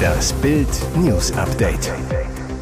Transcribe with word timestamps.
Das 0.00 0.32
Bild 0.34 0.68
News 0.96 1.32
Update. 1.32 1.92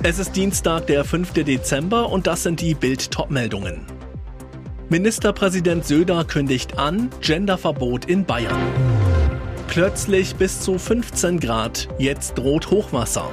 Es 0.02 0.18
ist 0.18 0.36
Dienstag, 0.36 0.86
der 0.86 1.04
5. 1.04 1.32
Dezember 1.32 2.08
und 2.08 2.26
das 2.26 2.42
sind 2.42 2.60
die 2.60 2.74
Bild 2.74 3.10
Topmeldungen. 3.10 3.86
Ministerpräsident 4.88 5.84
Söder 5.84 6.24
kündigt 6.24 6.78
an 6.78 7.10
Genderverbot 7.20 8.06
in 8.06 8.24
Bayern. 8.24 8.56
Plötzlich 9.66 10.36
bis 10.36 10.60
zu 10.60 10.78
15 10.78 11.40
Grad, 11.40 11.88
jetzt 11.98 12.38
droht 12.38 12.70
Hochwasser. 12.70 13.28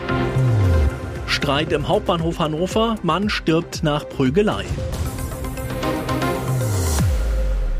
Streit 1.27 1.71
im 1.71 1.87
Hauptbahnhof 1.87 2.39
Hannover, 2.39 2.95
Mann 3.03 3.29
stirbt 3.29 3.83
nach 3.83 4.07
Prügelei. 4.09 4.65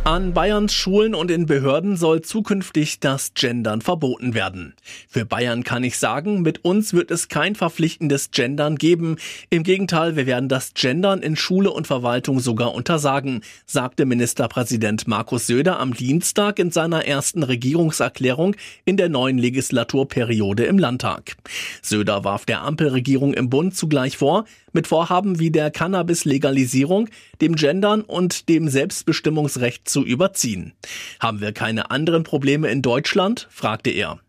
An 0.06 0.36
Bayerns 0.36 0.72
Schulen 0.72 1.16
und 1.16 1.32
in 1.32 1.48
Behörden 1.48 1.98
soll 1.98 2.22
zukünftig 2.22 3.00
das 3.00 3.34
Gendern 3.34 3.82
verboten 3.82 4.36
werden. 4.36 4.76
Für 5.10 5.26
Bayern 5.26 5.64
kann 5.64 5.84
ich 5.84 5.98
sagen, 5.98 6.44
mit 6.44 6.64
uns 6.64 6.94
wird 6.94 7.10
es 7.10 7.28
kein 7.28 7.56
verpflichtendes 7.56 8.30
Gendern 8.30 8.76
geben. 8.76 9.16
Im 9.50 9.64
Gegenteil, 9.64 10.16
wir 10.16 10.28
werden 10.28 10.48
das 10.48 10.76
Gendern 10.76 11.24
in 11.24 11.36
Schule 11.36 11.72
und 11.72 11.88
Verwaltung 11.88 12.40
sogar 12.40 12.76
untersagen, 12.76 13.42
sagte 13.66 14.06
Ministerpräsident 14.06 15.08
Markus 15.08 15.48
Söder 15.48 15.80
am 15.80 15.96
Dienstag 15.96 16.60
in 16.60 16.70
seiner 16.70 17.06
ersten 17.06 17.42
Regierungserklärung 17.42 18.56
in 18.86 18.98
der 18.98 19.10
neuen 19.10 19.40
Legislaturperiode 19.40 20.66
im 20.66 20.78
Landtag. 20.78 21.36
Söder 21.82 22.24
warf 22.24 22.46
der 22.46 22.62
Ampelregierung 22.62 23.34
im 23.34 23.50
Bund 23.50 23.76
zugleich 23.76 24.18
vor, 24.18 24.46
mit 24.76 24.86
Vorhaben 24.88 25.40
wie 25.40 25.50
der 25.50 25.72
Cannabis-Legalisierung, 25.72 27.10
dem 27.42 27.56
Gendern 27.56 28.02
und 28.02 28.48
dem 28.50 28.68
Selbstbestimmungsrecht 28.68 29.90
zu 29.90 30.06
überziehen. 30.06 30.74
Haben 31.20 31.42
wir 31.42 31.52
keine 31.52 31.90
anderen 31.90 32.24
Probleme 32.24 32.70
in 32.70 32.84
Deutschland? 32.84 33.48
fragte 33.50 33.90
er. 33.90 34.20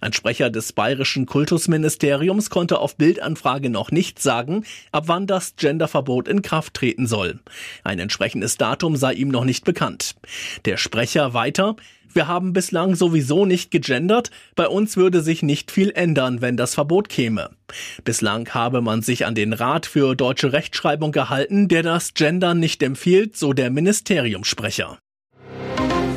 Ein 0.00 0.12
Sprecher 0.12 0.50
des 0.50 0.72
bayerischen 0.72 1.26
Kultusministeriums 1.26 2.50
konnte 2.50 2.78
auf 2.78 2.96
Bildanfrage 2.96 3.70
noch 3.70 3.90
nicht 3.90 4.20
sagen, 4.20 4.64
ab 4.92 5.04
wann 5.06 5.26
das 5.26 5.56
Genderverbot 5.56 6.28
in 6.28 6.42
Kraft 6.42 6.74
treten 6.74 7.06
soll. 7.06 7.40
Ein 7.84 7.98
entsprechendes 7.98 8.56
Datum 8.56 8.96
sei 8.96 9.14
ihm 9.14 9.28
noch 9.28 9.44
nicht 9.44 9.64
bekannt. 9.64 10.14
Der 10.64 10.76
Sprecher 10.76 11.34
weiter, 11.34 11.76
wir 12.14 12.26
haben 12.26 12.52
bislang 12.52 12.94
sowieso 12.94 13.44
nicht 13.44 13.70
gegendert, 13.70 14.30
bei 14.56 14.66
uns 14.66 14.96
würde 14.96 15.20
sich 15.20 15.42
nicht 15.42 15.70
viel 15.70 15.90
ändern, 15.90 16.40
wenn 16.40 16.56
das 16.56 16.74
Verbot 16.74 17.08
käme. 17.08 17.50
Bislang 18.02 18.48
habe 18.50 18.80
man 18.80 19.02
sich 19.02 19.26
an 19.26 19.34
den 19.34 19.52
Rat 19.52 19.86
für 19.86 20.14
deutsche 20.14 20.52
Rechtschreibung 20.52 21.12
gehalten, 21.12 21.68
der 21.68 21.82
das 21.82 22.14
Gendern 22.14 22.60
nicht 22.60 22.82
empfiehlt, 22.82 23.36
so 23.36 23.52
der 23.52 23.70
Ministeriumssprecher. 23.70 24.98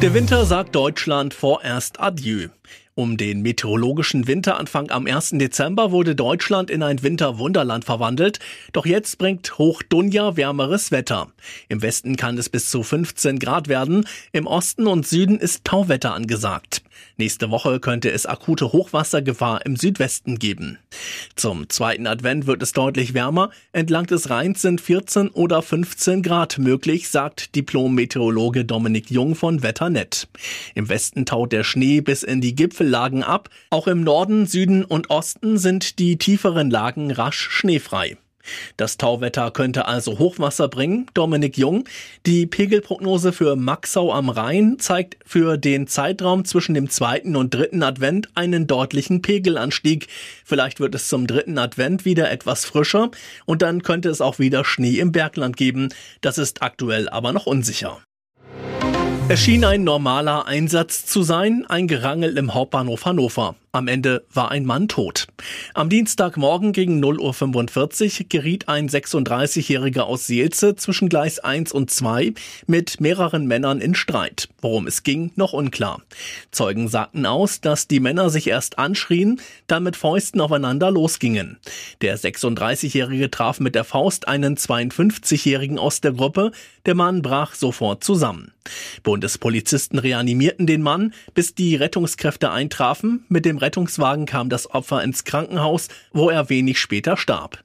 Der 0.02 0.16
Winter 0.16 0.46
sagt 0.46 0.74
Deutschland 0.76 1.34
vorerst 1.34 2.00
Adieu. 2.00 2.48
Um 2.94 3.16
den 3.16 3.42
meteorologischen 3.42 4.28
Winteranfang 4.28 4.92
am 4.92 5.08
1. 5.08 5.30
Dezember 5.36 5.92
wurde 5.92 6.14
Deutschland 6.14 6.70
in 6.70 6.84
ein 6.84 7.02
Winterwunderland 7.02 7.86
verwandelt, 7.86 8.40
doch 8.74 8.86
jetzt 8.86 9.18
bringt 9.18 9.58
Hoch 9.58 9.82
Dunja 9.82 10.36
wärmeres 10.36 10.92
Wetter. 10.92 11.32
Im 11.70 11.82
Westen 11.82 12.18
kann 12.18 12.38
es 12.38 12.50
bis 12.50 12.70
zu 12.70 12.84
15 12.84 13.40
Grad 13.40 13.70
werden, 13.70 14.06
im 14.34 14.46
Osten 14.46 14.88
und 14.88 15.08
Süden 15.08 15.40
ist 15.40 15.64
Tauwetter 15.64 16.14
angesagt. 16.14 16.84
Nächste 17.18 17.50
Woche 17.50 17.80
könnte 17.80 18.12
es 18.12 18.26
akute 18.26 18.74
Hochwassergefahr 18.74 19.66
im 19.66 19.76
Südwesten 19.76 20.38
geben. 20.38 20.80
Zum 21.36 21.70
zweiten 21.70 22.08
Advent 22.08 22.48
wird 22.48 22.62
es 22.62 22.74
deutlich 22.74 23.14
wärmer, 23.14 23.52
entlang 23.72 24.08
des 24.08 24.30
Rheins 24.30 24.62
sind 24.62 24.82
14 24.82 25.30
oder 25.30 25.62
15 25.62 26.24
Grad 26.24 26.58
möglich, 26.58 27.10
sagt 27.10 27.56
Diplom-Meteorologe 27.56 28.66
Dominik 28.66 29.10
Jung 29.12 29.36
von 29.36 29.64
Wetternet. 29.64 30.28
Im 30.76 30.90
Westen 30.90 31.26
taut 31.26 31.52
der 31.52 31.64
Schnee 31.64 32.02
bis 32.02 32.24
in 32.24 32.42
die 32.42 32.56
Gipfel 32.56 32.82
Gipfellagen 32.82 33.24
ab. 33.24 33.50
Auch 33.70 33.88
im 33.88 34.04
Norden, 34.04 34.48
Süden 34.48 34.84
und 34.84 35.10
Osten 35.10 35.58
sind 35.58 36.00
die 36.00 36.18
tieferen 36.18 36.70
Lagen 36.70 37.12
rasch 37.12 37.50
schneefrei. 37.50 38.18
Das 38.78 38.98
Tauwetter 38.98 39.52
könnte 39.52 39.86
also 39.88 40.20
Hochwasser 40.20 40.68
bringen, 40.68 41.08
Dominik 41.14 41.58
Jung. 41.58 41.86
Die 42.26 42.46
Pegelprognose 42.46 43.34
für 43.34 43.56
Maxau 43.56 44.14
am 44.14 44.30
Rhein 44.30 44.78
zeigt 44.80 45.18
für 45.26 45.58
den 45.58 45.88
Zeitraum 45.88 46.46
zwischen 46.46 46.74
dem 46.74 46.90
zweiten 46.90 47.36
und 47.36 47.54
dritten 47.54 47.84
Advent 47.84 48.30
einen 48.36 48.68
deutlichen 48.68 49.22
Pegelanstieg. 49.22 50.08
Vielleicht 50.46 50.80
wird 50.80 50.96
es 50.96 51.08
zum 51.08 51.28
dritten 51.28 51.58
Advent 51.58 52.06
wieder 52.06 52.32
etwas 52.32 52.66
frischer 52.66 53.12
und 53.46 53.62
dann 53.62 53.84
könnte 53.84 54.10
es 54.10 54.22
auch 54.22 54.40
wieder 54.40 54.66
Schnee 54.66 55.00
im 55.00 55.12
Bergland 55.12 55.58
geben. 55.58 55.90
Das 56.22 56.38
ist 56.38 56.62
aktuell 56.62 57.10
aber 57.10 57.34
noch 57.34 57.46
unsicher. 57.46 58.00
Es 59.30 59.40
schien 59.40 59.64
ein 59.64 59.86
normaler 59.86 60.46
Einsatz 60.46 61.06
zu 61.06 61.24
sein, 61.24 61.66
ein 61.70 61.88
Gerangel 61.88 62.38
im 62.38 62.54
Hauptbahnhof 62.54 63.06
Hannover. 63.06 63.56
Am 63.74 63.88
Ende 63.88 64.26
war 64.34 64.52
ein 64.52 64.66
Mann 64.66 64.90
tot. 64.90 65.28
Am 65.74 65.88
Dienstagmorgen 65.88 66.74
gegen 66.74 67.02
0.45 67.02 68.20
Uhr 68.20 68.26
geriet 68.28 68.68
ein 68.68 68.90
36-Jähriger 68.90 70.02
aus 70.02 70.28
Seelze 70.28 70.76
zwischen 70.76 71.08
Gleis 71.08 71.40
1 71.40 71.72
und 71.72 71.90
2 71.90 72.34
mit 72.68 73.00
mehreren 73.00 73.48
Männern 73.48 73.80
in 73.80 73.96
Streit. 73.96 74.50
Worum 74.60 74.88
es 74.88 75.04
ging, 75.04 75.32
noch 75.38 75.54
unklar. 75.54 76.02
Zeugen 76.52 76.90
sagten 76.90 77.26
aus, 77.26 77.62
dass 77.62 77.88
die 77.88 78.02
Männer 78.02 78.30
sich 78.30 78.48
erst 78.48 78.78
anschrien, 78.78 79.40
dann 79.68 79.84
mit 79.84 79.96
Fäusten 79.96 80.42
aufeinander 80.42 80.92
losgingen. 80.92 81.58
Der 82.02 82.20
36-Jährige 82.20 83.32
traf 83.32 83.62
mit 83.62 83.76
der 83.76 83.86
Faust 83.86 84.28
einen 84.28 84.58
52-Jährigen 84.58 85.80
aus 85.80 86.02
der 86.02 86.12
Gruppe. 86.12 86.52
Der 86.86 86.96
Mann 86.96 87.22
brach 87.22 87.56
sofort 87.56 88.04
zusammen. 88.04 88.52
Bundespolizisten 89.04 89.98
reanimierten 89.98 90.68
den 90.68 90.82
Mann, 90.82 91.14
bis 91.34 91.56
die 91.56 91.76
Rettungskräfte 91.76 92.52
eintrafen. 92.52 93.26
Mit 93.30 93.46
dem 93.46 93.58
Rettungswagen 93.62 94.26
kam 94.26 94.50
das 94.50 94.70
Opfer 94.70 95.04
ins 95.04 95.24
Krankenhaus, 95.24 95.88
wo 96.12 96.30
er 96.30 96.50
wenig 96.50 96.80
später 96.80 97.18
starb. 97.18 97.64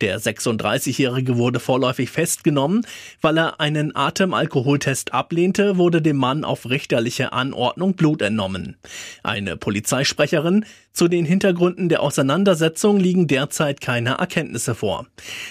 Der 0.00 0.20
36-Jährige 0.20 1.36
wurde 1.36 1.60
vorläufig 1.60 2.10
festgenommen. 2.10 2.86
Weil 3.20 3.38
er 3.38 3.60
einen 3.60 3.94
Atemalkoholtest 3.94 5.12
ablehnte, 5.12 5.76
wurde 5.76 6.02
dem 6.02 6.16
Mann 6.16 6.44
auf 6.44 6.68
richterliche 6.68 7.32
Anordnung 7.32 7.94
Blut 7.94 8.22
entnommen. 8.22 8.76
Eine 9.22 9.56
Polizeisprecherin 9.56 10.64
zu 10.92 11.08
den 11.08 11.24
Hintergründen 11.24 11.88
der 11.88 12.02
Auseinandersetzung 12.02 12.98
liegen 12.98 13.26
derzeit 13.26 13.80
keine 13.80 14.18
Erkenntnisse 14.18 14.74
vor. 14.74 15.06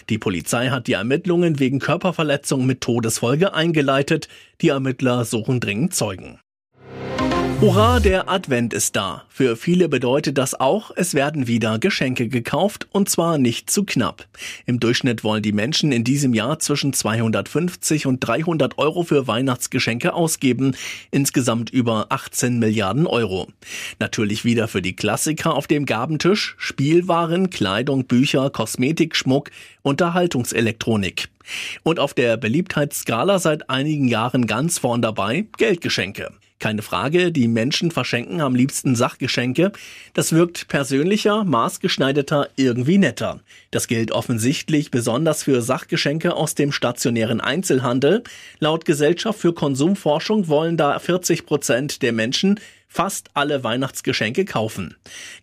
Die 0.10 0.18
Polizei 0.18 0.70
hat 0.70 0.88
die 0.88 0.94
Ermittlungen 0.94 1.60
wegen 1.60 1.80
Körperverletzung 1.80 2.66
mit 2.66 2.82
Todesfolge 2.82 3.54
eingeleitet. 3.54 4.28
Die 4.62 4.70
Ermittler 4.70 5.26
suchen 5.26 5.60
dringend 5.60 5.94
Zeugen. 5.94 6.40
Hurra, 7.60 8.00
der 8.00 8.30
Advent 8.30 8.72
ist 8.72 8.96
da. 8.96 9.24
Für 9.30 9.56
viele 9.56 9.90
bedeutet 9.90 10.38
das 10.38 10.54
auch, 10.54 10.92
es 10.96 11.16
werden 11.16 11.48
wieder 11.48 11.80
Geschenke 11.80 12.28
gekauft 12.28 12.88
und 12.92 13.10
zwar 13.10 13.40
nicht 13.40 13.72
zu 13.72 13.84
knapp. 13.84 14.28
Im 14.68 14.80
Durchschnitt 14.80 15.24
wollen 15.24 15.42
die 15.42 15.54
Menschen 15.54 15.92
in 15.92 16.04
diesem 16.04 16.36
Jahr 16.36 16.60
zwischen 16.60 16.94
250 16.94 18.06
und 18.06 18.20
300 18.20 18.78
Euro 18.78 19.02
für 19.02 19.26
Weihnachtsgeschenke 19.26 20.14
ausgeben, 20.14 20.76
insgesamt 21.10 21.72
über 21.72 22.06
18 22.10 22.60
Milliarden 22.60 23.08
Euro. 23.08 23.48
Natürlich 23.98 24.46
wieder 24.46 24.68
für 24.68 24.84
die 24.84 24.96
Klassiker 24.96 25.56
auf 25.56 25.66
dem 25.66 25.88
Gabentisch, 25.88 26.56
Spielwaren, 26.60 27.50
Kleidung, 27.50 28.06
Bücher, 28.06 28.52
Kosmetik, 28.52 29.16
Schmuck, 29.16 29.50
Unterhaltungselektronik. 29.82 31.30
Und 31.82 32.00
auf 32.00 32.14
der 32.14 32.38
Beliebtheitsskala 32.38 33.40
seit 33.40 33.68
einigen 33.68 34.08
Jahren 34.08 34.46
ganz 34.46 34.78
vorn 34.78 35.02
dabei 35.02 35.48
Geldgeschenke. 35.58 36.34
Keine 36.60 36.82
Frage, 36.82 37.32
die 37.32 37.48
Menschen 37.48 37.92
verschenken 37.92 38.42
am 38.42 38.56
liebsten 38.56 38.96
Sachgeschenke. 38.96 39.72
Das 40.14 40.32
wirkt 40.32 40.68
persönlicher, 40.68 41.44
maßgeschneiderter, 41.44 42.50
irgendwie 42.56 42.98
netter. 42.98 43.42
Das 43.70 43.88
gilt 43.88 44.12
offensichtlich 44.12 44.90
besonders 44.90 45.44
für 45.44 45.62
Sachgeschenke 45.62 46.34
aus 46.34 46.56
dem 46.56 46.72
stationären 46.72 47.42
Einzelhandel. 47.42 48.24
Laut 48.60 48.86
Gesellschaft 48.86 49.40
für 49.40 49.54
Konsumforschung 49.54 50.48
wollen 50.48 50.78
da 50.78 50.98
40 50.98 51.46
Prozent 51.46 52.02
der 52.02 52.12
Menschen 52.12 52.60
fast 52.88 53.30
alle 53.36 53.64
Weihnachtsgeschenke 53.64 54.46
kaufen. 54.46 54.96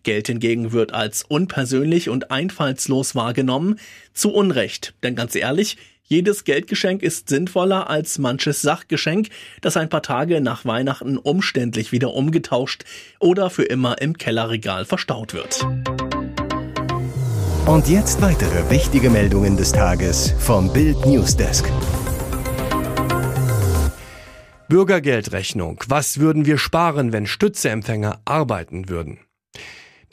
Geld 0.03 0.27
hingegen 0.27 0.73
wird 0.73 0.93
als 0.93 1.23
unpersönlich 1.23 2.09
und 2.09 2.29
einfallslos 2.29 3.15
wahrgenommen. 3.15 3.79
Zu 4.13 4.33
Unrecht. 4.33 4.93
Denn 5.03 5.15
ganz 5.15 5.35
ehrlich, 5.35 5.77
jedes 6.07 6.43
Geldgeschenk 6.43 7.01
ist 7.01 7.29
sinnvoller 7.29 7.89
als 7.89 8.19
manches 8.19 8.61
Sachgeschenk, 8.61 9.29
das 9.61 9.77
ein 9.77 9.89
paar 9.89 10.03
Tage 10.03 10.41
nach 10.41 10.65
Weihnachten 10.65 11.17
umständlich 11.17 11.91
wieder 11.91 12.13
umgetauscht 12.13 12.83
oder 13.19 13.49
für 13.49 13.63
immer 13.63 14.01
im 14.01 14.17
Kellerregal 14.17 14.85
verstaut 14.85 15.33
wird. 15.33 15.65
Und 17.65 17.87
jetzt 17.87 18.21
weitere 18.21 18.69
wichtige 18.69 19.09
Meldungen 19.09 19.57
des 19.57 19.71
Tages 19.71 20.35
vom 20.37 20.71
Bild 20.71 21.03
Newsdesk. 21.05 21.65
Bürgergeldrechnung. 24.67 25.83
Was 25.87 26.19
würden 26.19 26.45
wir 26.45 26.57
sparen, 26.57 27.13
wenn 27.13 27.25
Stützeempfänger 27.25 28.21
arbeiten 28.25 28.89
würden? 28.89 29.19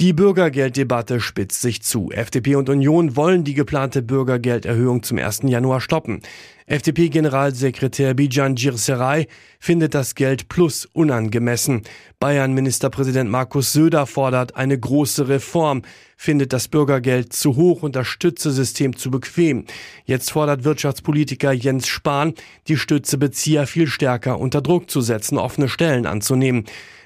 Die 0.03 0.13
Bürgergelddebatte 0.13 1.21
spitzt 1.21 1.63
sich 1.63 1.81
zu. 1.81 2.11
FDP 2.11 2.57
und 2.57 2.69
Union 2.69 3.15
wollen 3.15 3.45
die 3.45 3.55
geplante 3.55 4.03
Bürgergelderhöhung 4.03 5.05
zum 5.05 5.19
1. 5.19 5.43
Januar 5.45 5.81
stoppen. 5.81 6.23
FDP-Generalsekretär 6.67 8.15
Bijan 8.15 8.57
Girseray 8.57 9.29
findet 9.61 9.95
das 9.95 10.17
Geld 10.17 10.49
plus 10.49 10.87
unangemessen. 10.93 11.83
Bayern-Ministerpräsident 12.19 13.31
Markus 13.31 13.73
Söder 13.73 14.07
fordert 14.07 14.57
eine 14.57 14.77
große 14.77 15.29
Reform, 15.29 15.83
findet 16.17 16.53
das 16.53 16.67
Bürgergeld 16.67 17.33
zu 17.33 17.55
hoch 17.55 17.85
und 17.85 17.95
das 17.95 18.09
Stützesystem 18.09 18.97
zu 18.97 19.09
bequem. 19.09 19.67
Jetzt 20.05 20.33
fordert 20.33 20.65
Wirtschaftspolitiker 20.65 21.53
Jens 21.53 21.87
Spahn, 21.87 22.35
die 22.67 22.77
Stützebezieher 22.77 23.69
viel 23.69 23.87
stärker 23.87 24.41
unter 24.41 24.63
Druck 24.63 24.91
zu 24.91 25.01
setzen, 25.01 25.39
offene 25.39 25.69
Stellen 25.69 26.07
anzunehmen. 26.07 26.65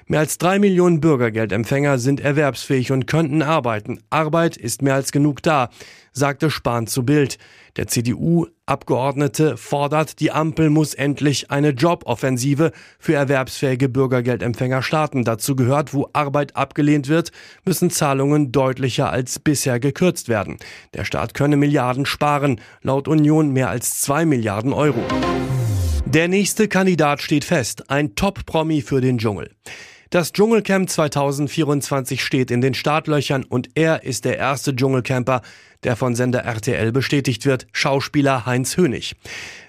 Mehr 0.09 0.21
als 0.21 0.37
drei 0.37 0.57
Millionen 0.57 1.01
Bürgergeldempfänger 1.01 1.99
sind 1.99 2.21
erwerbsfähig 2.21 2.93
und 2.93 3.07
könnten 3.07 3.41
arbeiten. 3.41 3.99
Arbeit 4.09 4.55
ist 4.55 4.81
mehr 4.81 4.93
als 4.93 5.11
genug 5.11 5.43
da, 5.43 5.69
sagte 6.13 6.49
Spahn 6.49 6.87
zu 6.87 7.03
Bild. 7.03 7.37
Der 7.75 7.87
CDU-Abgeordnete 7.87 9.57
fordert, 9.57 10.21
die 10.21 10.31
Ampel 10.31 10.69
muss 10.69 10.93
endlich 10.93 11.51
eine 11.51 11.71
Joboffensive 11.71 12.71
für 12.99 13.15
erwerbsfähige 13.15 13.89
Bürgergeldempfänger 13.89 14.81
starten. 14.81 15.25
Dazu 15.25 15.57
gehört, 15.57 15.93
wo 15.93 16.09
Arbeit 16.13 16.55
abgelehnt 16.55 17.09
wird, 17.09 17.33
müssen 17.65 17.89
Zahlungen 17.89 18.53
deutlicher 18.53 19.11
als 19.11 19.39
bisher 19.39 19.81
gekürzt 19.81 20.29
werden. 20.29 20.55
Der 20.93 21.03
Staat 21.03 21.33
könne 21.33 21.57
Milliarden 21.57 22.05
sparen, 22.05 22.61
laut 22.81 23.09
Union 23.09 23.51
mehr 23.51 23.69
als 23.69 23.99
zwei 23.99 24.23
Milliarden 24.23 24.71
Euro. 24.71 25.03
Der 26.05 26.29
nächste 26.29 26.69
Kandidat 26.69 27.21
steht 27.21 27.43
fest, 27.43 27.89
ein 27.91 28.15
Top-Promi 28.15 28.81
für 28.81 29.01
den 29.01 29.17
Dschungel. 29.17 29.51
Das 30.09 30.31
Dschungelcamp 30.31 30.89
2024 30.89 32.23
steht 32.23 32.49
in 32.49 32.61
den 32.61 32.73
Startlöchern 32.73 33.43
und 33.43 33.67
er 33.75 34.03
ist 34.03 34.23
der 34.23 34.37
erste 34.37 34.73
Dschungelcamper, 34.73 35.41
der 35.83 35.97
von 35.97 36.15
Sender 36.15 36.45
RTL 36.45 36.93
bestätigt 36.93 37.45
wird, 37.45 37.67
Schauspieler 37.73 38.45
Heinz 38.45 38.77
Hönig. 38.77 39.17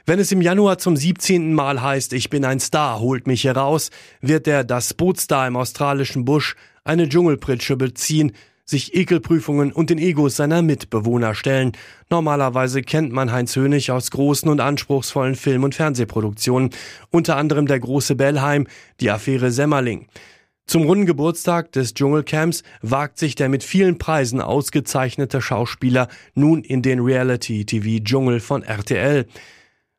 Wenn 0.07 0.21
es 0.21 0.31
im 0.31 0.41
Januar 0.41 0.79
zum 0.79 0.97
17. 0.97 1.53
Mal 1.55 1.83
heißt, 1.83 2.13
ich 2.13 2.31
bin 2.31 2.45
ein 2.45 2.61
Star, 2.61 3.01
holt 3.01 3.27
mich 3.27 3.43
heraus, 3.43 3.91
wird 4.21 4.47
der 4.47 4.63
das 4.63 4.95
Bootstar 4.95 5.49
im 5.49 5.57
australischen 5.57 6.25
Busch 6.25 6.55
eine 6.85 7.09
Dschungelpritsche 7.09 7.77
beziehen, 7.77 8.33
sich 8.69 8.95
Ekelprüfungen 8.95 9.73
und 9.73 9.91
den 9.91 9.99
Egos 9.99 10.37
seiner 10.37 10.61
Mitbewohner 10.61 11.35
stellen. 11.35 11.73
Normalerweise 12.11 12.83
kennt 12.83 13.13
man 13.13 13.33
Heinz 13.33 13.57
Hönig 13.57 13.91
aus 13.91 14.11
großen 14.11 14.51
und 14.51 14.61
anspruchsvollen 14.61 15.37
Film- 15.37 15.65
und 15.65 15.75
Fernsehproduktionen, 15.75 16.71
unter 17.11 17.37
anderem 17.37 17.67
der 17.67 17.81
große 17.81 18.15
Bellheim, 18.15 18.67
die 19.01 19.11
Affäre 19.11 19.51
Semmerling. 19.51 20.07
Zum 20.67 20.83
runden 20.83 21.07
Geburtstag 21.07 21.73
des 21.73 21.95
Dschungelcamps 21.95 22.63
wagt 22.83 23.19
sich 23.19 23.35
der 23.35 23.49
mit 23.49 23.65
vielen 23.65 23.97
Preisen 23.97 24.43
ausgezeichnete 24.43 25.41
Schauspieler 25.41 26.09
nun 26.35 26.63
in 26.63 26.83
den 26.83 27.01
Reality-TV-Dschungel 27.01 28.41
von 28.41 28.63
RTL. 28.63 29.25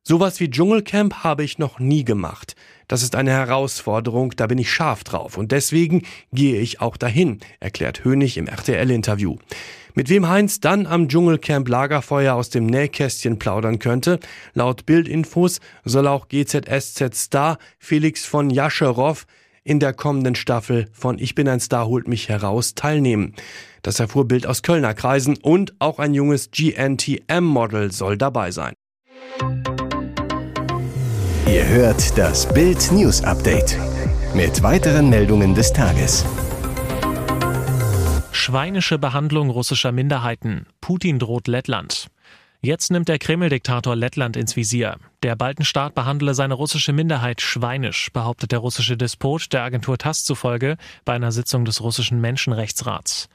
Sowas 0.03 0.39
wie 0.39 0.49
Dschungelcamp 0.51 1.23
habe 1.23 1.43
ich 1.43 1.57
noch 1.57 1.79
nie 1.79 2.03
gemacht. 2.03 2.55
Das 2.89 3.03
ist 3.03 3.15
eine 3.15 3.29
Herausforderung, 3.29 4.33
da 4.35 4.47
bin 4.47 4.57
ich 4.57 4.71
scharf 4.71 5.03
drauf 5.03 5.37
und 5.37 5.51
deswegen 5.51 6.01
gehe 6.33 6.59
ich 6.59 6.81
auch 6.81 6.97
dahin, 6.97 7.39
erklärt 7.59 8.03
Hönig 8.03 8.35
im 8.35 8.47
RTL-Interview. 8.47 9.37
Mit 9.93 10.09
wem 10.09 10.27
Heinz 10.27 10.59
dann 10.59 10.87
am 10.87 11.07
Dschungelcamp 11.07 11.69
Lagerfeuer 11.69 12.33
aus 12.33 12.49
dem 12.49 12.65
Nähkästchen 12.65 13.37
plaudern 13.37 13.77
könnte, 13.77 14.19
laut 14.55 14.87
Bildinfos 14.87 15.59
soll 15.85 16.07
auch 16.07 16.29
GZSZ-Star 16.29 17.59
Felix 17.77 18.25
von 18.25 18.49
Jascherow 18.49 19.23
in 19.63 19.79
der 19.79 19.93
kommenden 19.93 20.33
Staffel 20.33 20.87
von 20.91 21.19
Ich 21.19 21.35
bin 21.35 21.47
ein 21.47 21.59
Star 21.59 21.85
holt 21.85 22.07
mich 22.07 22.27
heraus 22.27 22.73
teilnehmen. 22.73 23.35
Das 23.83 23.99
erfuhr 23.99 24.27
Bild 24.27 24.47
aus 24.47 24.63
Kölner 24.63 24.95
Kreisen 24.95 25.37
und 25.37 25.75
auch 25.77 25.99
ein 25.99 26.15
junges 26.15 26.49
GNTM-Model 26.49 27.91
soll 27.91 28.17
dabei 28.17 28.49
sein. 28.49 28.73
Ihr 31.51 31.67
hört 31.67 32.15
das 32.15 32.47
Bild 32.53 32.91
News 32.91 33.23
Update 33.23 33.75
mit 34.35 34.61
weiteren 34.61 35.09
Meldungen 35.09 35.55
des 35.55 35.73
Tages. 35.73 36.23
Schweinische 38.31 38.99
Behandlung 38.99 39.49
russischer 39.49 39.91
Minderheiten. 39.91 40.67
Putin 40.79 41.17
droht 41.17 41.47
Lettland. 41.47 42.11
Jetzt 42.61 42.91
nimmt 42.91 43.07
der 43.07 43.17
Kreml-Diktator 43.17 43.95
Lettland 43.95 44.37
ins 44.37 44.55
Visier. 44.55 44.97
Der 45.23 45.35
Baltenstaat 45.35 45.95
behandle 45.95 46.35
seine 46.35 46.53
russische 46.53 46.93
Minderheit 46.93 47.41
schweinisch, 47.41 48.11
behauptet 48.13 48.51
der 48.51 48.59
russische 48.59 48.95
Despot 48.95 49.51
der 49.51 49.63
Agentur 49.63 49.97
TASS 49.97 50.25
zufolge 50.25 50.77
bei 51.03 51.13
einer 51.13 51.31
Sitzung 51.31 51.65
des 51.65 51.81
russischen 51.81 52.21
Menschenrechtsrats. 52.21 53.27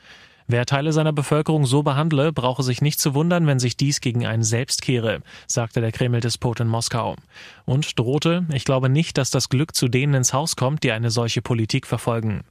Wer 0.46 0.66
Teile 0.66 0.92
seiner 0.92 1.14
Bevölkerung 1.14 1.64
so 1.64 1.82
behandle, 1.82 2.30
brauche 2.30 2.62
sich 2.62 2.82
nicht 2.82 3.00
zu 3.00 3.14
wundern, 3.14 3.46
wenn 3.46 3.58
sich 3.58 3.78
dies 3.78 4.02
gegen 4.02 4.26
einen 4.26 4.42
selbst 4.42 4.82
kehre, 4.82 5.20
sagte 5.46 5.80
der 5.80 5.90
Kreml-Despot 5.90 6.60
in 6.60 6.68
Moskau. 6.68 7.16
Und 7.64 7.98
drohte, 7.98 8.44
ich 8.52 8.66
glaube 8.66 8.90
nicht, 8.90 9.16
dass 9.16 9.30
das 9.30 9.48
Glück 9.48 9.74
zu 9.74 9.88
denen 9.88 10.12
ins 10.12 10.34
Haus 10.34 10.54
kommt, 10.54 10.82
die 10.82 10.92
eine 10.92 11.10
solche 11.10 11.40
Politik 11.40 11.86
verfolgen. 11.86 12.42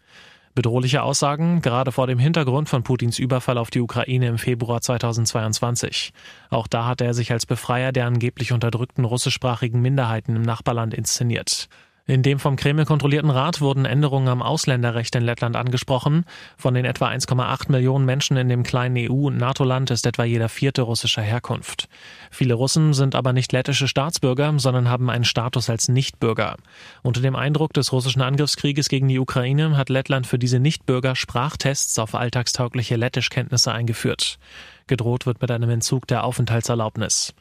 Bedrohliche 0.55 1.03
Aussagen, 1.03 1.61
gerade 1.61 1.91
vor 1.91 2.07
dem 2.07 2.17
Hintergrund 2.17 2.67
von 2.67 2.83
Putins 2.83 3.19
Überfall 3.19 3.59
auf 3.59 3.69
die 3.69 3.81
Ukraine 3.81 4.27
im 4.27 4.37
Februar 4.39 4.81
2022. 4.81 6.13
Auch 6.49 6.67
da 6.67 6.85
hatte 6.85 7.05
er 7.05 7.13
sich 7.13 7.31
als 7.31 7.45
Befreier 7.45 7.91
der 7.91 8.07
angeblich 8.07 8.51
unterdrückten 8.51 9.05
russischsprachigen 9.05 9.81
Minderheiten 9.81 10.35
im 10.35 10.43
Nachbarland 10.43 10.95
inszeniert. 10.95 11.69
In 12.05 12.21
dem 12.21 12.37
vom 12.37 12.57
Kreml 12.57 12.83
kontrollierten 12.83 13.29
Rat 13.29 13.61
wurden 13.61 13.85
Änderungen 13.85 14.27
am 14.27 14.41
Ausländerrecht 14.41 15.15
in 15.15 15.23
Lettland 15.23 15.55
angesprochen. 15.55 16.25
Von 16.57 16.73
den 16.73 16.83
etwa 16.83 17.07
1,8 17.07 17.71
Millionen 17.71 18.03
Menschen 18.03 18.35
in 18.35 18.49
dem 18.49 18.63
kleinen 18.63 18.97
EU- 18.97 19.27
und 19.27 19.37
NATO-Land 19.37 19.89
ist 19.89 20.05
etwa 20.05 20.25
jeder 20.25 20.49
vierte 20.49 20.81
russischer 20.81 21.21
Herkunft. 21.21 21.87
Viele 22.29 22.55
Russen 22.55 22.93
sind 22.93 23.15
aber 23.15 23.31
nicht 23.31 23.53
lettische 23.53 23.87
Staatsbürger, 23.87 24.53
sondern 24.57 24.89
haben 24.89 25.09
einen 25.09 25.23
Status 25.23 25.69
als 25.69 25.87
Nichtbürger. 25.87 26.57
Unter 27.03 27.21
dem 27.21 27.37
Eindruck 27.37 27.71
des 27.71 27.93
russischen 27.93 28.21
Angriffskrieges 28.21 28.89
gegen 28.89 29.07
die 29.07 29.19
Ukraine 29.19 29.77
hat 29.77 29.87
Lettland 29.87 30.27
für 30.27 30.37
diese 30.37 30.59
Nichtbürger 30.59 31.15
Sprachtests 31.15 31.97
auf 31.99 32.15
alltagstaugliche 32.15 32.97
Lettischkenntnisse 32.97 33.71
eingeführt. 33.71 34.39
Gedroht 34.87 35.25
wird 35.25 35.41
mit 35.41 35.51
einem 35.51 35.69
Entzug 35.69 36.05
der 36.07 36.25
Aufenthaltserlaubnis. 36.25 37.33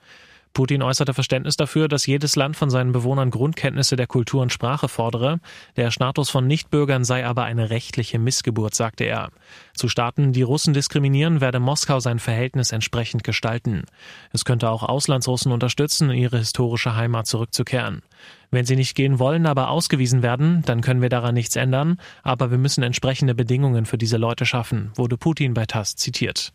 Putin 0.52 0.82
äußerte 0.82 1.14
Verständnis 1.14 1.56
dafür, 1.56 1.88
dass 1.88 2.06
jedes 2.06 2.36
Land 2.36 2.56
von 2.56 2.68
seinen 2.68 2.92
Bewohnern 2.92 3.30
Grundkenntnisse 3.30 3.96
der 3.96 4.06
Kultur 4.06 4.42
und 4.42 4.52
Sprache 4.52 4.88
fordere. 4.88 5.40
Der 5.76 5.90
Status 5.90 6.28
von 6.28 6.46
Nichtbürgern 6.46 7.04
sei 7.04 7.24
aber 7.24 7.44
eine 7.44 7.70
rechtliche 7.70 8.18
Missgeburt, 8.18 8.74
sagte 8.74 9.04
er. 9.04 9.30
Zu 9.74 9.88
Staaten, 9.88 10.32
die 10.32 10.42
Russen 10.42 10.74
diskriminieren, 10.74 11.40
werde 11.40 11.58
Moskau 11.58 12.00
sein 12.00 12.18
Verhältnis 12.18 12.72
entsprechend 12.72 13.24
gestalten. 13.24 13.84
Es 14.32 14.44
könnte 14.44 14.68
auch 14.68 14.82
Auslandsrussen 14.82 15.52
unterstützen, 15.52 16.10
in 16.10 16.18
ihre 16.18 16.38
historische 16.38 16.94
Heimat 16.96 17.26
zurückzukehren. 17.26 18.02
Wenn 18.50 18.66
sie 18.66 18.76
nicht 18.76 18.94
gehen 18.94 19.18
wollen, 19.18 19.46
aber 19.46 19.70
ausgewiesen 19.70 20.22
werden, 20.22 20.62
dann 20.66 20.82
können 20.82 21.00
wir 21.00 21.08
daran 21.08 21.34
nichts 21.34 21.56
ändern, 21.56 21.96
aber 22.22 22.50
wir 22.50 22.58
müssen 22.58 22.82
entsprechende 22.82 23.34
Bedingungen 23.34 23.86
für 23.86 23.96
diese 23.96 24.18
Leute 24.18 24.44
schaffen, 24.44 24.92
wurde 24.96 25.16
Putin 25.16 25.54
bei 25.54 25.64
TASS 25.64 25.96
zitiert. 25.96 26.52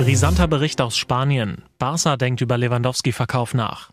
Brisanter 0.00 0.48
Bericht 0.48 0.80
aus 0.80 0.96
Spanien. 0.96 1.62
Barca 1.78 2.16
denkt 2.16 2.40
über 2.40 2.56
Lewandowski-Verkauf 2.56 3.52
nach. 3.52 3.90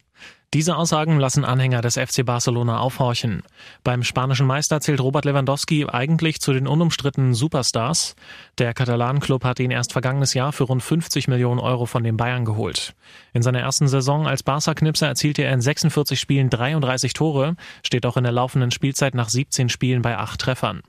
Diese 0.53 0.77
Aussagen 0.77 1.19
lassen 1.19 1.43
Anhänger 1.43 1.81
des 1.81 1.95
FC 1.97 2.25
Barcelona 2.25 2.79
aufhorchen. 2.79 3.43
Beim 3.83 4.03
spanischen 4.03 4.47
Meister 4.47 4.79
zählt 4.79 5.01
Robert 5.01 5.25
Lewandowski 5.25 5.85
eigentlich 5.85 6.39
zu 6.39 6.53
den 6.53 6.65
unumstrittenen 6.65 7.33
Superstars. 7.33 8.15
Der 8.57 8.73
Katalanen-Club 8.73 9.43
hat 9.43 9.59
ihn 9.59 9.69
erst 9.69 9.91
vergangenes 9.91 10.33
Jahr 10.33 10.53
für 10.53 10.63
rund 10.63 10.81
50 10.81 11.27
Millionen 11.27 11.59
Euro 11.59 11.85
von 11.85 12.05
den 12.05 12.15
Bayern 12.15 12.45
geholt. 12.45 12.95
In 13.33 13.41
seiner 13.41 13.59
ersten 13.59 13.89
Saison 13.89 14.27
als 14.27 14.43
Barca-Knipser 14.43 15.07
erzielte 15.07 15.41
er 15.41 15.51
in 15.51 15.59
46 15.59 16.17
Spielen 16.17 16.49
33 16.49 17.11
Tore, 17.11 17.57
steht 17.85 18.05
auch 18.05 18.15
in 18.15 18.23
der 18.23 18.31
laufenden 18.31 18.71
Spielzeit 18.71 19.13
nach 19.13 19.27
17 19.27 19.67
Spielen 19.67 20.01
bei 20.01 20.17
8 20.17 20.39
Treffern. 20.39 20.83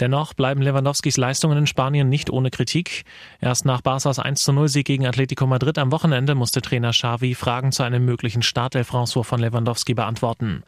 Dennoch 0.00 0.32
bleiben 0.32 0.62
Lewandowskis 0.62 1.18
Leistungen 1.18 1.58
in 1.58 1.66
Spanien 1.66 2.08
nicht 2.08 2.30
ohne 2.30 2.50
Kritik. 2.50 3.04
Erst 3.40 3.66
nach 3.66 3.82
Barças 3.82 4.18
1 4.18 4.48
0 4.48 4.68
Sieg 4.68 4.86
gegen 4.86 5.06
Atletico 5.06 5.46
Madrid 5.46 5.76
am 5.78 5.92
Wochenende 5.92 6.34
musste 6.34 6.62
Trainer 6.62 6.92
Xavi 6.92 7.34
Fragen 7.34 7.70
zu 7.70 7.82
einem 7.82 8.06
möglichen 8.06 8.42
Startelf-François 8.42 9.24
von 9.24 9.40
Lewandowski 9.40 9.92
beantworten. 9.92 10.62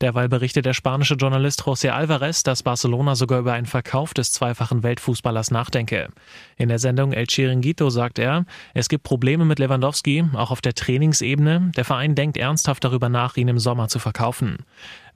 Derweil 0.00 0.28
berichtet 0.28 0.64
der 0.64 0.74
spanische 0.74 1.14
Journalist 1.14 1.62
José 1.62 1.90
Alvarez, 1.90 2.44
dass 2.44 2.62
Barcelona 2.62 3.16
sogar 3.16 3.40
über 3.40 3.54
einen 3.54 3.66
Verkauf 3.66 4.14
des 4.14 4.30
zweifachen 4.30 4.84
Weltfußballers 4.84 5.50
nachdenke. 5.50 6.10
In 6.56 6.68
der 6.68 6.78
Sendung 6.78 7.12
El 7.12 7.26
Chiringuito 7.26 7.90
sagt 7.90 8.20
er, 8.20 8.44
es 8.74 8.88
gibt 8.88 9.02
Probleme 9.02 9.44
mit 9.44 9.58
Lewandowski, 9.58 10.24
auch 10.34 10.52
auf 10.52 10.60
der 10.60 10.74
Trainingsebene. 10.74 11.72
Der 11.76 11.84
Verein 11.84 12.14
denkt 12.14 12.36
ernsthaft 12.36 12.84
darüber 12.84 13.08
nach, 13.08 13.36
ihn 13.36 13.48
im 13.48 13.58
Sommer 13.58 13.88
zu 13.88 13.98
verkaufen. 13.98 14.58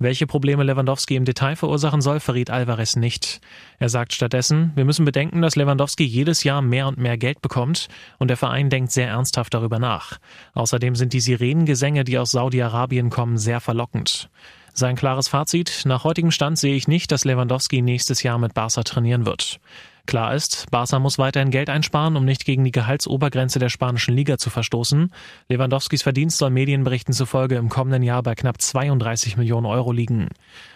Welche 0.02 0.26
Probleme 0.26 0.64
Lewandowski 0.64 1.14
im 1.14 1.25
Detail 1.25 1.54
verursachen 1.54 2.00
soll, 2.00 2.18
verriet 2.18 2.50
Alvarez 2.50 2.97
nicht. 2.97 3.40
Er 3.78 3.88
sagt 3.88 4.12
stattdessen, 4.12 4.73
wir 4.75 4.85
müssen 4.85 5.04
bedenken, 5.04 5.42
dass 5.42 5.54
Lewandowski 5.54 6.02
jedes 6.02 6.42
Jahr 6.42 6.61
mehr 6.61 6.88
und 6.88 6.99
mehr 6.99 7.16
Geld 7.16 7.40
bekommt 7.40 7.87
und 8.18 8.26
der 8.26 8.37
Verein 8.37 8.68
denkt 8.68 8.90
sehr 8.90 9.06
ernsthaft 9.06 9.54
darüber 9.54 9.78
nach. 9.78 10.18
Außerdem 10.54 10.97
sind 10.97 11.12
die 11.12 11.21
Sirenengesänge, 11.21 12.02
die 12.02 12.18
aus 12.18 12.32
Saudi-Arabien 12.32 13.11
kommen, 13.11 13.38
sehr 13.38 13.61
verlockend. 13.61 14.28
Sein 14.73 14.97
klares 14.97 15.28
Fazit, 15.28 15.82
nach 15.85 16.02
heutigem 16.02 16.32
Stand 16.32 16.59
sehe 16.59 16.75
ich 16.75 16.88
nicht, 16.88 17.12
dass 17.12 17.25
Lewandowski 17.25 17.80
nächstes 17.80 18.25
Jahr 18.25 18.38
mit 18.38 18.54
Barca 18.54 18.82
trainieren 18.82 19.25
wird. 19.25 19.61
Klar 20.06 20.35
ist, 20.35 20.66
Barca 20.71 20.99
muss 20.99 21.18
weiterhin 21.18 21.50
Geld 21.50 21.71
einsparen, 21.71 22.16
um 22.16 22.25
nicht 22.25 22.44
gegen 22.44 22.64
die 22.64 22.73
Gehaltsobergrenze 22.73 23.59
der 23.59 23.68
spanischen 23.68 24.14
Liga 24.14 24.37
zu 24.37 24.50
verstoßen. 24.50 25.12
Lewandowskis 25.49 26.02
Verdienst 26.02 26.38
soll 26.38 26.50
Medienberichten 26.50 27.14
zufolge 27.14 27.54
im 27.54 27.68
kommenden 27.68 28.02
Jahr 28.02 28.23
bei 28.23 28.35
knapp 28.35 28.61
32 28.61 29.37
Millionen 29.37 29.66
Euro 29.66 29.92
liegen. 29.92 30.28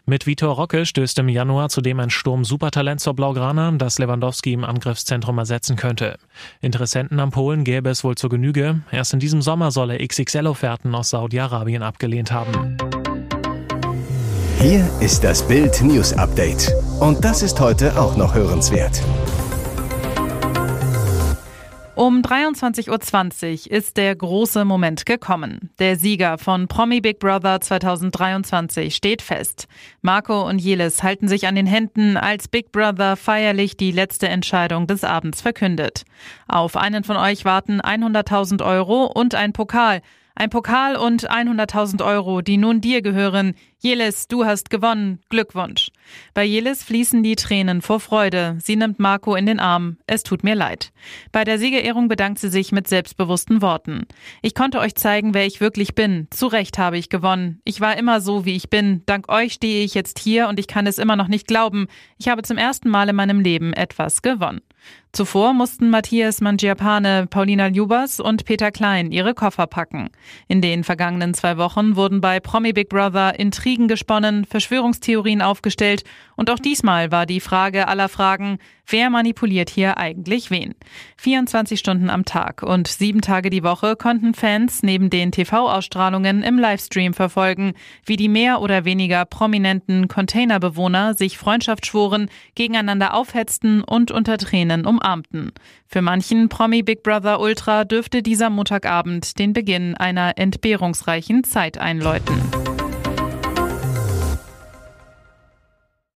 Mit 0.07 0.27
Vitor 0.27 0.55
Roque 0.55 0.87
stößt 0.87 1.19
im 1.19 1.29
Januar 1.29 1.69
zudem 1.69 1.99
ein 1.99 2.11
Sturm 2.11 2.45
Supertalent 2.45 3.01
zur 3.01 3.15
Blaugrana, 3.15 3.73
das 3.73 3.99
Lewandowski 3.99 4.53
im 4.53 4.65
Angriffszentrum 4.65 5.39
ersetzen 5.39 5.75
könnte. 5.75 6.19
Interessenten 6.61 7.19
am 7.19 7.33
Polen 7.33 7.65
gäbe 7.65 7.91
es 7.91 8.05
wohl 8.05 8.15
zur 8.15 8.31
Genüge. 8.31 8.83
Erst 8.93 9.13
in 9.13 9.21
diesem 9.21 9.43
Sommer 9.43 9.73
soll 9.73 9.91
er 9.91 10.07
XXL-Offerten 10.07 10.95
aus 10.95 11.11
Saudi-Arabien 11.11 11.83
abgelehnt 11.83 12.31
haben. 12.31 12.77
Hier 14.69 14.85
ist 14.99 15.23
das 15.23 15.47
Bild 15.47 15.81
News 15.81 16.13
Update. 16.13 16.73
Und 16.99 17.25
das 17.25 17.45
ist 17.45 17.61
heute 17.61 17.97
auch 17.97 18.17
noch 18.17 18.35
hörenswert. 18.35 19.01
Um 21.95 22.21
23.20 22.21 23.71
Uhr 23.71 23.71
ist 23.71 23.97
der 23.97 24.17
große 24.17 24.65
Moment 24.65 25.07
gekommen. 25.07 25.71
Der 25.79 25.95
Sieger 25.95 26.37
von 26.37 26.67
Promi 26.67 27.01
Big 27.01 27.21
Brother 27.21 27.61
2023 27.61 28.93
steht 28.93 29.23
fest. 29.23 29.69
Marco 30.03 30.49
und 30.49 30.59
Jelis 30.59 31.05
halten 31.05 31.29
sich 31.29 31.47
an 31.47 31.55
den 31.55 31.67
Händen, 31.67 32.17
als 32.17 32.49
Big 32.49 32.73
Brother 32.73 33.15
feierlich 33.15 33.77
die 33.77 33.93
letzte 33.93 34.27
Entscheidung 34.27 34.89
des 34.89 35.05
Abends 35.05 35.43
verkündet. 35.43 36.03
Auf 36.49 36.77
einen 36.77 37.05
von 37.05 37.17
euch 37.17 37.45
warten 37.45 37.81
100.000 37.81 38.67
Euro 38.67 39.05
und 39.05 39.37
ein 39.37 39.53
Pokal. 39.53 40.03
Ein 40.39 40.51
Pokal 40.51 40.97
und 40.97 41.31
100.000 41.31 42.05
Euro, 42.05 42.43
die 42.43 42.59
nun 42.59 42.83
dir 42.83 43.01
gehören. 43.01 43.55
Jelis, 43.79 44.29
du 44.29 44.45
hast 44.45 44.69
gewonnen. 44.69 45.19
Glückwunsch. 45.31 45.89
Bei 46.35 46.45
Jelis 46.45 46.83
fließen 46.83 47.23
die 47.23 47.37
Tränen 47.37 47.81
vor 47.81 48.01
Freude. 48.01 48.59
Sie 48.61 48.77
nimmt 48.77 48.99
Marco 48.99 49.35
in 49.35 49.47
den 49.47 49.61
Arm. 49.61 49.97
Es 50.07 50.25
tut 50.25 50.45
mir 50.45 50.55
leid. 50.55 50.93
Bei 51.33 51.45
der 51.45 51.59
Siegerehrung 51.59 52.09
bedankt 52.09 52.39
sie 52.39 52.51
sich 52.51 52.71
mit 52.71 52.87
selbstbewussten 52.87 53.63
Worten. 53.63 54.07
Ich 54.43 54.55
konnte 54.55 54.79
euch 54.79 54.95
zeigen, 54.95 55.33
wer 55.33 55.47
ich 55.47 55.63
wirklich 55.63 55.95
bin. 55.95 56.29
Zu 56.31 56.49
Recht 56.49 56.77
habe 56.77 56.99
ich 56.99 57.09
gewonnen. 57.09 57.63
Ich 57.65 57.81
war 57.81 57.97
immer 57.97 58.21
so, 58.21 58.45
wie 58.45 58.57
ich 58.57 58.69
bin. 58.69 59.05
Dank 59.07 59.31
euch 59.31 59.55
stehe 59.55 59.85
ich 59.85 59.95
jetzt 59.95 60.19
hier 60.19 60.49
und 60.49 60.61
ich 60.61 60.69
kann 60.69 60.87
es 60.87 60.99
immer 60.99 61.17
noch 61.17 61.29
nicht 61.29 61.47
glauben. 61.47 61.87
Ich 62.19 62.29
habe 62.29 62.43
zum 62.43 62.59
ersten 62.59 62.91
Mal 62.91 63.09
in 63.09 63.17
meinem 63.17 63.41
Leben 63.41 63.73
etwas 63.73 64.21
gewonnen. 64.21 64.61
Zuvor 65.17 65.55
mussten 65.55 65.89
Matthias 65.89 66.43
Mangiapane, 66.43 67.27
Paulina 67.27 67.69
Ljubas 67.69 68.21
und 68.21 68.45
Peter 68.45 68.71
Klein 68.71 69.13
ihre 69.13 69.33
Koffer 69.33 69.67
packen. 69.67 70.11
In 70.47 70.61
den 70.61 70.85
vergangenen 70.85 71.33
zwei 71.33 71.57
Wochen 71.57 71.97
wurden 71.97 72.21
bei 72.21 72.39
Promi 72.39 72.75
Big 72.75 72.91
Brother 72.91 73.39
Intrigen 73.39 73.89
gesponnen, 73.89 74.45
Verschwörungstheorien 74.45 75.41
aufgestellt 75.41 76.05
und 76.37 76.51
auch 76.51 76.59
diesmal 76.59 77.11
war 77.11 77.25
die 77.25 77.41
Frage 77.41 77.89
aller 77.89 78.11
Fragen, 78.11 78.59
wer 78.87 79.09
manipuliert 79.09 79.71
hier 79.71 79.97
eigentlich 79.97 80.51
wen? 80.51 80.75
24 81.17 81.81
Stunden 81.81 82.11
am 82.11 82.27
Tag 82.27 82.63
und 82.63 82.87
sieben 82.87 83.23
Tage 83.23 83.49
die 83.49 83.65
Woche 83.65 83.97
konnten 83.97 84.35
Fans 84.35 84.83
neben 84.83 85.09
den 85.09 85.33
TV-Ausstrahlungen 85.33 86.43
im 86.43 86.59
Livestream 86.59 87.15
verfolgen, 87.15 87.73
wie 88.05 88.17
die 88.17 88.29
mehr 88.29 88.61
oder 88.61 88.85
weniger 88.85 89.25
prominenten 89.25 90.09
Containerbewohner 90.09 91.15
sich 91.15 91.39
Freundschaft 91.39 91.87
schworen, 91.87 92.29
gegeneinander 92.55 93.15
aufhetzten 93.15 93.83
und 93.83 94.11
unter 94.11 94.37
Tränen 94.37 94.85
umarmten. 95.07 95.53
Für 95.87 96.03
manchen 96.03 96.49
Promi 96.49 96.83
Big 96.83 97.03
Brother 97.03 97.41
Ultra 97.41 97.85
dürfte 97.85 98.23
dieser 98.23 98.51
Montagabend 98.51 99.39
den 99.39 99.53
Beginn 99.53 99.95
einer 99.95 100.37
entbehrungsreichen 100.37 101.45
Zeit 101.45 101.79
einläuten. 101.79 102.66